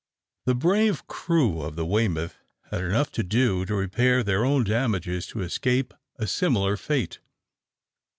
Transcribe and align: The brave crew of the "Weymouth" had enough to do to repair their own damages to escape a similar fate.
The 0.47 0.55
brave 0.55 1.05
crew 1.05 1.61
of 1.61 1.75
the 1.75 1.85
"Weymouth" 1.85 2.39
had 2.71 2.81
enough 2.83 3.11
to 3.11 3.21
do 3.23 3.65
to 3.67 3.75
repair 3.75 4.23
their 4.23 4.43
own 4.43 4.63
damages 4.63 5.27
to 5.27 5.41
escape 5.43 5.93
a 6.15 6.25
similar 6.25 6.75
fate. 6.75 7.19